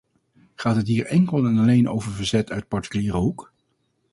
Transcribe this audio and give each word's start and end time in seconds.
Gaat 0.55 0.75
het 0.75 0.87
hier 0.87 1.05
enkel 1.05 1.45
en 1.45 1.57
alleen 1.57 1.89
over 1.89 2.11
verzet 2.11 2.51
uit 2.51 2.67
particuliere 2.67 3.17
hoek? 3.17 3.51